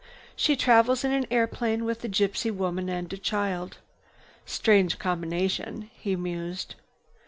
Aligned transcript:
"She 0.35 0.55
travels 0.55 1.03
in 1.03 1.11
an 1.11 1.27
airplane 1.29 1.85
with 1.85 2.03
a 2.03 2.09
gypsy 2.09 2.49
woman 2.51 2.89
and 2.89 3.13
a 3.13 3.17
child. 3.19 3.77
Strange 4.47 4.97
combination," 4.97 5.91
he 5.93 6.15
mused. 6.15 6.73